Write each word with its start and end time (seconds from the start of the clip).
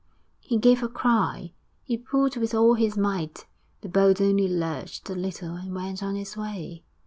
He 0.39 0.57
gave 0.57 0.81
a 0.81 0.87
cry, 0.89 1.53
he 1.83 1.95
pulled 1.95 2.35
with 2.35 2.55
all 2.55 2.73
his 2.73 2.97
might, 2.97 3.45
the 3.81 3.87
boat 3.87 4.19
only 4.19 4.47
lurched 4.47 5.07
a 5.11 5.13
little 5.13 5.53
and 5.53 5.75
went 5.75 6.01
on 6.01 6.15
its 6.15 6.35
way. 6.35 6.81